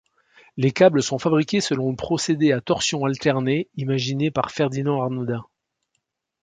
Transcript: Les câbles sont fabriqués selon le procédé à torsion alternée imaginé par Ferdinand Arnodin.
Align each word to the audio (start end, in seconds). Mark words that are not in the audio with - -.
Les 0.57 0.71
câbles 0.71 1.03
sont 1.03 1.19
fabriqués 1.19 1.61
selon 1.61 1.91
le 1.91 1.95
procédé 1.95 2.53
à 2.53 2.59
torsion 2.59 3.05
alternée 3.05 3.69
imaginé 3.75 4.31
par 4.31 4.49
Ferdinand 4.49 4.99
Arnodin. 5.03 5.45